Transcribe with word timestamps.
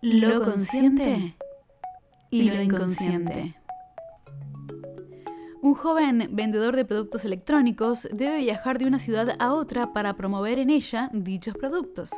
lo 0.00 0.44
consciente 0.44 1.36
y 2.30 2.50
lo 2.50 2.62
inconsciente. 2.62 3.54
Un 5.60 5.74
joven 5.74 6.28
vendedor 6.32 6.76
de 6.76 6.84
productos 6.84 7.24
electrónicos 7.24 8.08
debe 8.12 8.38
viajar 8.38 8.78
de 8.78 8.86
una 8.86 9.00
ciudad 9.00 9.34
a 9.40 9.52
otra 9.52 9.92
para 9.92 10.14
promover 10.14 10.60
en 10.60 10.70
ella 10.70 11.10
dichos 11.12 11.54
productos. 11.54 12.10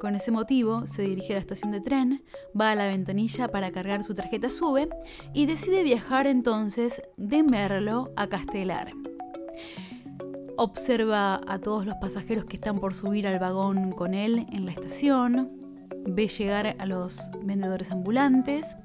Con 0.00 0.14
ese 0.14 0.30
motivo, 0.30 0.86
se 0.86 1.02
dirige 1.02 1.34
a 1.34 1.36
la 1.36 1.40
estación 1.40 1.72
de 1.72 1.82
tren, 1.82 2.22
va 2.58 2.70
a 2.70 2.74
la 2.74 2.86
ventanilla 2.86 3.48
para 3.48 3.70
cargar 3.70 4.02
su 4.02 4.14
tarjeta 4.14 4.48
SUBE 4.48 4.88
y 5.34 5.44
decide 5.44 5.82
viajar 5.82 6.26
entonces 6.26 7.02
de 7.18 7.42
Merlo 7.42 8.10
a 8.16 8.28
Castelar. 8.28 8.92
Observa 10.56 11.42
a 11.46 11.58
todos 11.58 11.84
los 11.84 11.96
pasajeros 11.96 12.46
que 12.46 12.56
están 12.56 12.80
por 12.80 12.94
subir 12.94 13.26
al 13.26 13.38
vagón 13.38 13.92
con 13.92 14.14
él 14.14 14.46
en 14.50 14.64
la 14.64 14.72
estación, 14.72 15.59
ve 16.04 16.28
llegar 16.28 16.76
a 16.78 16.86
los 16.86 17.20
vendedores 17.42 17.90
ambulantes, 17.90 18.76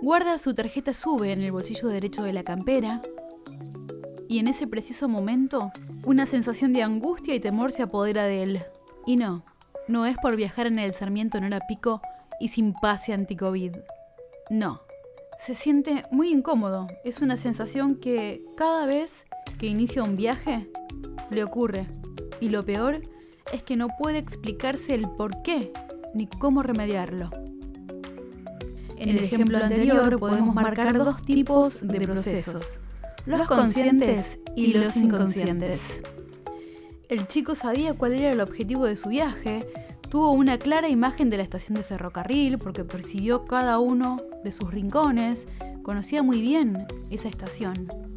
guarda 0.00 0.38
su 0.38 0.54
tarjeta 0.54 0.92
SUBE 0.92 1.32
en 1.32 1.42
el 1.42 1.52
bolsillo 1.52 1.88
derecho 1.88 2.22
de 2.22 2.32
la 2.32 2.44
campera 2.44 3.02
y 4.28 4.38
en 4.38 4.48
ese 4.48 4.66
preciso 4.66 5.08
momento 5.08 5.70
una 6.04 6.26
sensación 6.26 6.72
de 6.72 6.82
angustia 6.82 7.34
y 7.34 7.40
temor 7.40 7.72
se 7.72 7.82
apodera 7.82 8.24
de 8.24 8.42
él. 8.42 8.62
Y 9.06 9.16
no, 9.16 9.44
no 9.88 10.06
es 10.06 10.16
por 10.18 10.36
viajar 10.36 10.66
en 10.66 10.78
el 10.78 10.92
Sarmiento 10.92 11.38
en 11.38 11.44
hora 11.44 11.60
pico 11.66 12.00
y 12.40 12.48
sin 12.48 12.74
pase 12.74 13.12
anti-COVID. 13.12 13.76
No. 14.50 14.82
Se 15.38 15.54
siente 15.54 16.04
muy 16.10 16.30
incómodo. 16.30 16.86
Es 17.04 17.20
una 17.20 17.36
sensación 17.36 17.96
que 17.96 18.42
cada 18.56 18.86
vez 18.86 19.24
que 19.58 19.66
inicia 19.66 20.02
un 20.02 20.16
viaje 20.16 20.68
le 21.30 21.44
ocurre. 21.44 21.86
Y 22.40 22.50
lo 22.50 22.64
peor 22.64 23.02
es 23.52 23.62
que 23.62 23.76
no 23.76 23.88
puede 23.98 24.18
explicarse 24.18 24.94
el 24.94 25.08
por 25.08 25.42
qué 25.42 25.72
ni 26.14 26.26
cómo 26.26 26.62
remediarlo. 26.62 27.30
En 28.96 29.10
el 29.10 29.24
ejemplo 29.24 29.58
anterior 29.58 30.18
podemos 30.18 30.54
marcar 30.54 30.98
dos 30.98 31.22
tipos 31.22 31.86
de 31.86 32.00
procesos, 32.00 32.80
los 33.26 33.46
conscientes 33.46 34.38
y 34.56 34.72
los 34.74 34.96
inconscientes. 34.96 36.02
El 37.08 37.26
chico 37.26 37.54
sabía 37.54 37.94
cuál 37.94 38.14
era 38.14 38.32
el 38.32 38.40
objetivo 38.40 38.84
de 38.84 38.96
su 38.96 39.08
viaje, 39.08 39.66
tuvo 40.10 40.32
una 40.32 40.58
clara 40.58 40.88
imagen 40.88 41.30
de 41.30 41.38
la 41.38 41.42
estación 41.42 41.76
de 41.76 41.84
ferrocarril 41.84 42.58
porque 42.58 42.84
percibió 42.84 43.44
cada 43.44 43.78
uno 43.78 44.18
de 44.44 44.52
sus 44.52 44.70
rincones, 44.72 45.46
conocía 45.82 46.22
muy 46.22 46.40
bien 46.40 46.86
esa 47.10 47.28
estación. 47.28 48.07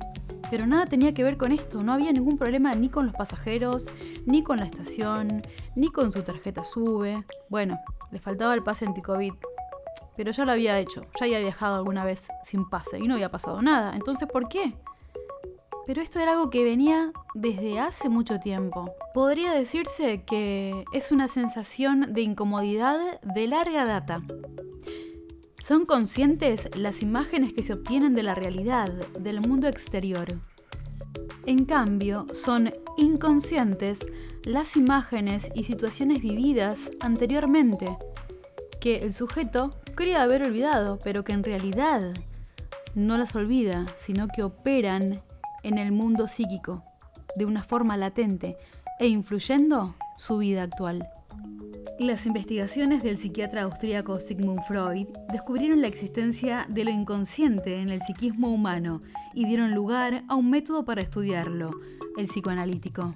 Pero 0.51 0.67
nada 0.67 0.85
tenía 0.85 1.13
que 1.13 1.23
ver 1.23 1.37
con 1.37 1.53
esto, 1.53 1.81
no 1.81 1.93
había 1.93 2.11
ningún 2.11 2.37
problema 2.37 2.75
ni 2.75 2.89
con 2.89 3.05
los 3.05 3.15
pasajeros, 3.15 3.85
ni 4.25 4.43
con 4.43 4.57
la 4.57 4.65
estación, 4.65 5.41
ni 5.75 5.87
con 5.87 6.11
su 6.11 6.23
tarjeta 6.23 6.65
SUBE. 6.65 7.23
Bueno, 7.49 7.79
le 8.11 8.19
faltaba 8.19 8.53
el 8.53 8.61
pase 8.61 8.85
anti-COVID. 8.85 9.33
Pero 10.17 10.31
ya 10.31 10.43
lo 10.43 10.51
había 10.51 10.77
hecho, 10.77 11.03
ya 11.17 11.25
había 11.25 11.39
viajado 11.39 11.77
alguna 11.77 12.03
vez 12.03 12.27
sin 12.43 12.69
pase 12.69 12.99
y 12.99 13.07
no 13.07 13.13
había 13.13 13.29
pasado 13.29 13.61
nada. 13.61 13.95
Entonces, 13.95 14.27
¿por 14.27 14.49
qué? 14.49 14.73
Pero 15.87 16.01
esto 16.01 16.19
era 16.19 16.33
algo 16.33 16.49
que 16.49 16.65
venía 16.65 17.13
desde 17.33 17.79
hace 17.79 18.09
mucho 18.09 18.39
tiempo. 18.41 18.93
Podría 19.13 19.53
decirse 19.53 20.23
que 20.25 20.83
es 20.91 21.13
una 21.13 21.29
sensación 21.29 22.13
de 22.13 22.21
incomodidad 22.21 23.21
de 23.21 23.47
larga 23.47 23.85
data. 23.85 24.21
Son 25.63 25.85
conscientes 25.85 26.75
las 26.75 27.03
imágenes 27.03 27.53
que 27.53 27.61
se 27.61 27.73
obtienen 27.73 28.15
de 28.15 28.23
la 28.23 28.33
realidad, 28.33 28.89
del 29.19 29.41
mundo 29.41 29.67
exterior. 29.67 30.39
En 31.45 31.65
cambio, 31.65 32.25
son 32.33 32.73
inconscientes 32.97 33.99
las 34.43 34.75
imágenes 34.75 35.51
y 35.53 35.65
situaciones 35.65 36.19
vividas 36.21 36.89
anteriormente, 36.99 37.95
que 38.79 38.97
el 38.97 39.13
sujeto 39.13 39.69
cree 39.93 40.15
haber 40.15 40.41
olvidado, 40.41 40.97
pero 41.03 41.23
que 41.23 41.33
en 41.33 41.43
realidad 41.43 42.11
no 42.95 43.19
las 43.19 43.35
olvida, 43.35 43.85
sino 43.97 44.27
que 44.29 44.41
operan 44.41 45.21
en 45.61 45.77
el 45.77 45.91
mundo 45.91 46.27
psíquico 46.27 46.83
de 47.35 47.45
una 47.45 47.61
forma 47.61 47.97
latente 47.97 48.57
e 48.99 49.07
influyendo 49.07 49.95
su 50.17 50.39
vida 50.39 50.63
actual. 50.63 51.07
Las 52.01 52.25
investigaciones 52.25 53.03
del 53.03 53.15
psiquiatra 53.15 53.61
austríaco 53.61 54.19
Sigmund 54.19 54.63
Freud 54.63 55.05
descubrieron 55.31 55.81
la 55.81 55.87
existencia 55.87 56.65
de 56.67 56.83
lo 56.83 56.89
inconsciente 56.89 57.79
en 57.79 57.89
el 57.89 58.01
psiquismo 58.01 58.51
humano 58.51 59.03
y 59.35 59.45
dieron 59.45 59.75
lugar 59.75 60.23
a 60.27 60.33
un 60.33 60.49
método 60.49 60.83
para 60.83 61.03
estudiarlo, 61.03 61.69
el 62.17 62.25
psicoanalítico. 62.25 63.13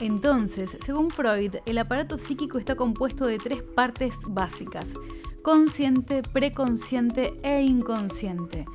Entonces, 0.00 0.76
según 0.84 1.10
Freud, 1.10 1.54
el 1.64 1.78
aparato 1.78 2.18
psíquico 2.18 2.58
está 2.58 2.74
compuesto 2.74 3.26
de 3.26 3.38
tres 3.38 3.62
partes 3.62 4.16
básicas, 4.26 4.88
consciente, 5.44 6.22
preconsciente 6.22 7.34
e 7.44 7.62
inconsciente, 7.62 8.66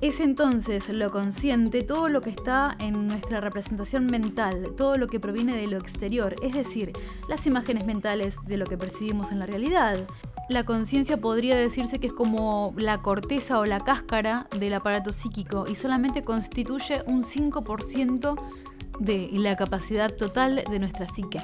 es 0.00 0.20
entonces 0.20 0.88
lo 0.88 1.10
consciente 1.10 1.82
todo 1.82 2.08
lo 2.08 2.20
que 2.20 2.30
está 2.30 2.76
en 2.78 3.06
nuestra 3.06 3.40
representación 3.40 4.06
mental, 4.06 4.74
todo 4.76 4.96
lo 4.98 5.06
que 5.06 5.20
proviene 5.20 5.56
de 5.56 5.66
lo 5.66 5.78
exterior, 5.78 6.34
es 6.42 6.54
decir, 6.54 6.92
las 7.28 7.46
imágenes 7.46 7.86
mentales 7.86 8.36
de 8.46 8.58
lo 8.58 8.66
que 8.66 8.76
percibimos 8.76 9.32
en 9.32 9.38
la 9.38 9.46
realidad. 9.46 10.06
La 10.48 10.64
conciencia 10.64 11.16
podría 11.16 11.56
decirse 11.56 11.98
que 11.98 12.08
es 12.08 12.12
como 12.12 12.74
la 12.76 13.02
corteza 13.02 13.58
o 13.58 13.64
la 13.64 13.80
cáscara 13.80 14.46
del 14.58 14.74
aparato 14.74 15.12
psíquico 15.12 15.66
y 15.66 15.74
solamente 15.74 16.22
constituye 16.22 17.02
un 17.06 17.24
5% 17.24 18.36
de 19.00 19.28
la 19.32 19.56
capacidad 19.56 20.14
total 20.14 20.62
de 20.70 20.78
nuestra 20.78 21.08
psique. 21.08 21.42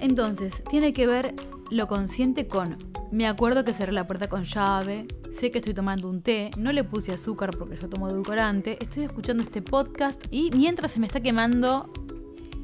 Entonces, 0.00 0.62
tiene 0.68 0.92
que 0.92 1.06
ver 1.06 1.34
lo 1.70 1.86
consciente 1.86 2.48
con 2.48 2.78
me 3.10 3.26
acuerdo 3.26 3.64
que 3.64 3.72
cerré 3.72 3.92
la 3.92 4.06
puerta 4.06 4.28
con 4.28 4.44
llave, 4.44 5.06
sé 5.32 5.50
que 5.50 5.58
estoy 5.58 5.74
tomando 5.74 6.08
un 6.08 6.22
té, 6.22 6.50
no 6.56 6.72
le 6.72 6.84
puse 6.84 7.12
azúcar 7.12 7.56
porque 7.56 7.76
yo 7.76 7.88
tomo 7.88 8.08
edulcorante, 8.08 8.78
estoy 8.80 9.04
escuchando 9.04 9.42
este 9.42 9.62
podcast 9.62 10.22
y 10.30 10.50
mientras 10.50 10.92
se 10.92 11.00
me 11.00 11.06
está 11.06 11.20
quemando 11.20 11.92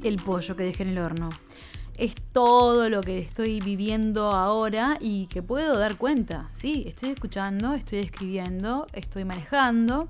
el 0.02 0.16
pollo 0.16 0.56
que 0.56 0.64
dejé 0.64 0.82
en 0.82 0.90
el 0.90 0.98
horno. 0.98 1.30
Es 1.96 2.14
todo 2.32 2.90
lo 2.90 3.02
que 3.02 3.18
estoy 3.18 3.60
viviendo 3.60 4.32
ahora 4.32 4.98
y 5.00 5.28
que 5.28 5.42
puedo 5.42 5.78
dar 5.78 5.96
cuenta. 5.96 6.50
Sí, 6.52 6.84
estoy 6.88 7.10
escuchando, 7.10 7.74
estoy 7.74 8.00
escribiendo, 8.00 8.86
estoy 8.92 9.24
manejando. 9.24 10.08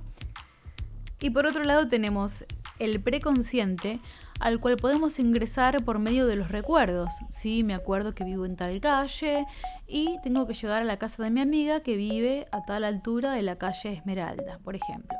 Y 1.20 1.30
por 1.30 1.46
otro 1.46 1.62
lado 1.64 1.86
tenemos 1.86 2.44
el 2.78 3.00
preconsciente 3.00 4.00
al 4.40 4.60
cual 4.60 4.76
podemos 4.76 5.18
ingresar 5.18 5.84
por 5.84 5.98
medio 5.98 6.26
de 6.26 6.36
los 6.36 6.50
recuerdos. 6.50 7.10
Sí, 7.30 7.64
me 7.64 7.74
acuerdo 7.74 8.14
que 8.14 8.24
vivo 8.24 8.46
en 8.46 8.56
tal 8.56 8.80
calle 8.80 9.46
y 9.86 10.18
tengo 10.22 10.46
que 10.46 10.54
llegar 10.54 10.82
a 10.82 10.84
la 10.84 10.98
casa 10.98 11.22
de 11.22 11.30
mi 11.30 11.40
amiga 11.40 11.80
que 11.80 11.96
vive 11.96 12.46
a 12.52 12.64
tal 12.64 12.84
altura 12.84 13.32
de 13.32 13.42
la 13.42 13.56
calle 13.56 13.92
Esmeralda, 13.92 14.58
por 14.64 14.76
ejemplo. 14.76 15.16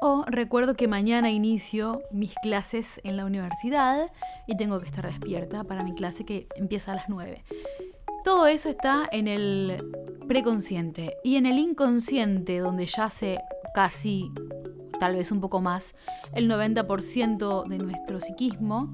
O 0.00 0.24
recuerdo 0.26 0.74
que 0.74 0.88
mañana 0.88 1.30
inicio 1.30 2.02
mis 2.10 2.34
clases 2.42 3.00
en 3.02 3.16
la 3.16 3.24
universidad 3.24 4.12
y 4.46 4.56
tengo 4.56 4.78
que 4.80 4.86
estar 4.86 5.06
despierta 5.06 5.64
para 5.64 5.84
mi 5.84 5.94
clase 5.94 6.24
que 6.24 6.46
empieza 6.56 6.92
a 6.92 6.96
las 6.96 7.08
9. 7.08 7.44
Todo 8.22 8.46
eso 8.46 8.68
está 8.68 9.08
en 9.10 9.26
el 9.26 9.82
preconsciente 10.26 11.16
y 11.24 11.36
en 11.36 11.46
el 11.46 11.58
inconsciente, 11.58 12.58
donde 12.58 12.86
yace 12.86 13.38
casi 13.74 14.30
tal 14.98 15.16
vez 15.16 15.32
un 15.32 15.40
poco 15.40 15.60
más, 15.60 15.94
el 16.34 16.50
90% 16.50 17.66
de 17.66 17.78
nuestro 17.78 18.20
psiquismo, 18.20 18.90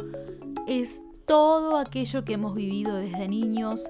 es 0.67 1.01
todo 1.27 1.79
aquello 1.79 2.25
que 2.25 2.35
hemos 2.35 2.55
vivido 2.55 2.97
desde 2.97 3.29
niños, 3.29 3.89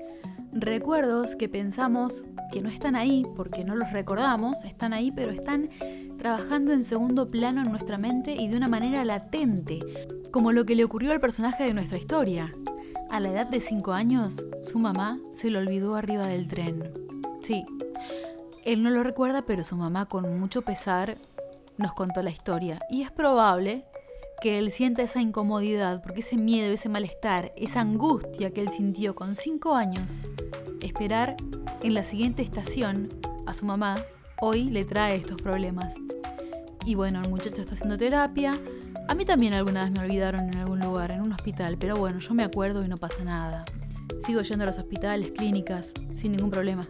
recuerdos 0.52 1.36
que 1.36 1.48
pensamos 1.48 2.24
que 2.52 2.60
no 2.60 2.68
están 2.68 2.94
ahí 2.94 3.26
porque 3.34 3.64
no 3.64 3.74
los 3.74 3.90
recordamos, 3.92 4.64
están 4.64 4.92
ahí 4.92 5.10
pero 5.10 5.32
están 5.32 5.68
trabajando 6.18 6.72
en 6.72 6.84
segundo 6.84 7.30
plano 7.30 7.62
en 7.62 7.70
nuestra 7.70 7.98
mente 7.98 8.34
y 8.34 8.48
de 8.48 8.56
una 8.56 8.68
manera 8.68 9.04
latente, 9.04 9.80
como 10.30 10.52
lo 10.52 10.64
que 10.64 10.76
le 10.76 10.84
ocurrió 10.84 11.12
al 11.12 11.20
personaje 11.20 11.64
de 11.64 11.74
nuestra 11.74 11.98
historia. 11.98 12.54
A 13.10 13.20
la 13.20 13.30
edad 13.30 13.46
de 13.46 13.60
5 13.60 13.92
años, 13.92 14.42
su 14.62 14.78
mamá 14.78 15.18
se 15.32 15.50
lo 15.50 15.58
olvidó 15.58 15.96
arriba 15.96 16.26
del 16.26 16.48
tren. 16.48 16.92
Sí, 17.42 17.64
él 18.64 18.82
no 18.82 18.90
lo 18.90 19.02
recuerda, 19.02 19.42
pero 19.42 19.64
su 19.64 19.76
mamá 19.76 20.06
con 20.06 20.38
mucho 20.38 20.62
pesar 20.62 21.18
nos 21.82 21.92
contó 21.92 22.22
la 22.22 22.30
historia. 22.30 22.78
Y 22.88 23.02
es 23.02 23.10
probable 23.10 23.84
que 24.40 24.58
él 24.58 24.70
sienta 24.70 25.02
esa 25.02 25.20
incomodidad, 25.20 26.02
porque 26.02 26.20
ese 26.20 26.36
miedo, 26.36 26.72
ese 26.72 26.88
malestar, 26.88 27.52
esa 27.56 27.80
angustia 27.80 28.50
que 28.52 28.60
él 28.60 28.70
sintió 28.70 29.14
con 29.14 29.34
cinco 29.34 29.74
años, 29.74 30.20
esperar 30.80 31.36
en 31.82 31.94
la 31.94 32.02
siguiente 32.02 32.42
estación 32.42 33.08
a 33.46 33.54
su 33.54 33.66
mamá, 33.66 34.02
hoy 34.40 34.64
le 34.64 34.84
trae 34.84 35.16
estos 35.16 35.40
problemas. 35.40 35.94
Y 36.84 36.94
bueno, 36.94 37.20
el 37.22 37.30
muchacho 37.30 37.62
está 37.62 37.74
haciendo 37.74 37.96
terapia. 37.96 38.60
A 39.08 39.14
mí 39.14 39.24
también 39.24 39.54
alguna 39.54 39.82
vez 39.84 39.92
me 39.92 40.00
olvidaron 40.00 40.48
en 40.48 40.56
algún 40.56 40.80
lugar, 40.80 41.12
en 41.12 41.20
un 41.20 41.32
hospital, 41.32 41.76
pero 41.78 41.96
bueno, 41.96 42.18
yo 42.18 42.34
me 42.34 42.42
acuerdo 42.42 42.84
y 42.84 42.88
no 42.88 42.96
pasa 42.96 43.22
nada. 43.22 43.64
Sigo 44.26 44.42
yendo 44.42 44.64
a 44.64 44.66
los 44.66 44.78
hospitales, 44.78 45.30
clínicas, 45.30 45.92
sin 46.16 46.32
ningún 46.32 46.50
problema. 46.50 46.82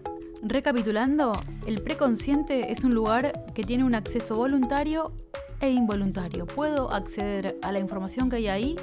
Recapitulando, 0.44 1.32
el 1.66 1.80
preconsciente 1.82 2.72
es 2.72 2.82
un 2.82 2.94
lugar 2.94 3.32
que 3.54 3.62
tiene 3.62 3.84
un 3.84 3.94
acceso 3.94 4.34
voluntario 4.34 5.12
e 5.60 5.70
involuntario. 5.70 6.48
Puedo 6.48 6.92
acceder 6.92 7.56
a 7.62 7.70
la 7.70 7.78
información 7.78 8.28
que 8.28 8.36
hay 8.36 8.48
ahí, 8.48 8.76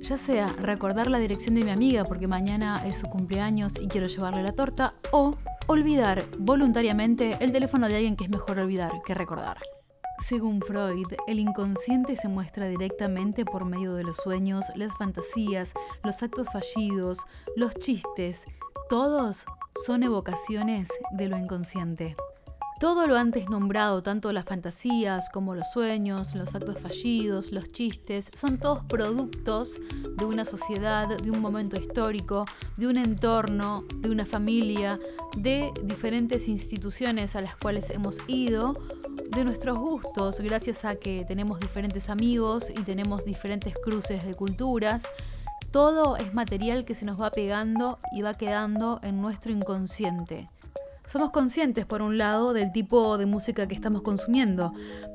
ya 0.00 0.18
sea 0.18 0.48
recordar 0.58 1.08
la 1.08 1.20
dirección 1.20 1.54
de 1.54 1.62
mi 1.62 1.70
amiga 1.70 2.04
porque 2.04 2.26
mañana 2.26 2.82
es 2.84 2.96
su 2.96 3.06
cumpleaños 3.06 3.74
y 3.80 3.86
quiero 3.86 4.08
llevarle 4.08 4.42
la 4.42 4.50
torta, 4.50 4.94
o 5.12 5.36
olvidar 5.68 6.26
voluntariamente 6.36 7.36
el 7.40 7.52
teléfono 7.52 7.86
de 7.86 7.94
alguien 7.94 8.16
que 8.16 8.24
es 8.24 8.30
mejor 8.30 8.58
olvidar 8.58 8.90
que 9.06 9.14
recordar. 9.14 9.58
Según 10.18 10.60
Freud, 10.60 11.06
el 11.28 11.38
inconsciente 11.38 12.16
se 12.16 12.26
muestra 12.26 12.66
directamente 12.66 13.44
por 13.44 13.64
medio 13.64 13.94
de 13.94 14.02
los 14.02 14.16
sueños, 14.16 14.64
las 14.74 14.96
fantasías, 14.96 15.74
los 16.02 16.20
actos 16.24 16.48
fallidos, 16.52 17.18
los 17.54 17.72
chistes. 17.76 18.42
Todos 18.90 19.44
son 19.86 20.02
evocaciones 20.02 20.88
de 21.12 21.28
lo 21.28 21.38
inconsciente. 21.38 22.16
Todo 22.80 23.08
lo 23.08 23.16
antes 23.16 23.48
nombrado, 23.50 24.02
tanto 24.02 24.32
las 24.32 24.44
fantasías 24.44 25.30
como 25.30 25.56
los 25.56 25.68
sueños, 25.72 26.36
los 26.36 26.54
actos 26.54 26.78
fallidos, 26.80 27.50
los 27.50 27.72
chistes, 27.72 28.30
son 28.36 28.58
todos 28.58 28.84
productos 28.84 29.80
de 30.16 30.24
una 30.24 30.44
sociedad, 30.44 31.08
de 31.08 31.30
un 31.30 31.40
momento 31.40 31.76
histórico, 31.76 32.44
de 32.76 32.86
un 32.86 32.98
entorno, 32.98 33.84
de 33.96 34.10
una 34.10 34.24
familia, 34.24 35.00
de 35.36 35.72
diferentes 35.82 36.46
instituciones 36.46 37.34
a 37.34 37.40
las 37.40 37.56
cuales 37.56 37.90
hemos 37.90 38.18
ido, 38.28 38.74
de 39.28 39.44
nuestros 39.44 39.76
gustos, 39.76 40.40
gracias 40.40 40.84
a 40.84 40.94
que 40.94 41.24
tenemos 41.26 41.58
diferentes 41.58 42.08
amigos 42.08 42.70
y 42.70 42.82
tenemos 42.82 43.24
diferentes 43.24 43.74
cruces 43.74 44.24
de 44.24 44.34
culturas. 44.34 45.02
Todo 45.70 46.16
es 46.16 46.32
material 46.32 46.86
que 46.86 46.94
se 46.94 47.04
nos 47.04 47.20
va 47.20 47.30
pegando 47.30 47.98
y 48.12 48.22
va 48.22 48.32
quedando 48.34 49.00
en 49.02 49.20
nuestro 49.20 49.52
inconsciente. 49.52 50.48
Somos 51.06 51.30
conscientes, 51.30 51.84
por 51.84 52.00
un 52.00 52.16
lado, 52.16 52.54
del 52.54 52.72
tipo 52.72 53.18
de 53.18 53.26
música 53.26 53.66
que 53.66 53.74
estamos 53.74 54.02
consumiendo, 54.02 54.72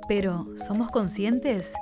pero 0.07 0.45
¿somos 0.57 0.91
conscientes 0.91 1.73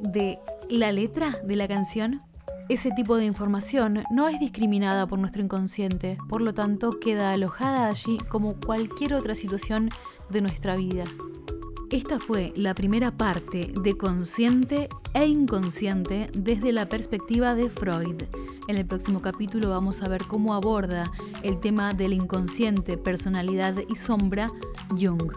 de 0.00 0.40
la 0.68 0.90
letra 0.90 1.38
de 1.44 1.56
la 1.56 1.68
canción? 1.68 2.20
Ese 2.68 2.90
tipo 2.90 3.16
de 3.16 3.24
información 3.24 4.02
no 4.10 4.28
es 4.28 4.40
discriminada 4.40 5.06
por 5.06 5.20
nuestro 5.20 5.40
inconsciente, 5.40 6.18
por 6.28 6.42
lo 6.42 6.52
tanto 6.52 6.98
queda 6.98 7.30
alojada 7.30 7.86
allí 7.86 8.18
como 8.28 8.56
cualquier 8.56 9.14
otra 9.14 9.36
situación 9.36 9.88
de 10.30 10.40
nuestra 10.40 10.74
vida. 10.74 11.04
Esta 11.90 12.18
fue 12.18 12.52
la 12.56 12.74
primera 12.74 13.16
parte 13.16 13.72
de 13.80 13.96
consciente 13.96 14.88
e 15.14 15.26
inconsciente 15.26 16.28
desde 16.34 16.72
la 16.72 16.88
perspectiva 16.88 17.54
de 17.54 17.70
Freud. 17.70 18.24
En 18.66 18.76
el 18.76 18.84
próximo 18.86 19.22
capítulo 19.22 19.70
vamos 19.70 20.02
a 20.02 20.08
ver 20.08 20.22
cómo 20.24 20.54
aborda 20.54 21.12
el 21.44 21.60
tema 21.60 21.94
del 21.94 22.12
inconsciente, 22.12 22.98
personalidad 22.98 23.76
y 23.88 23.94
sombra 23.94 24.50
Jung. 24.90 25.32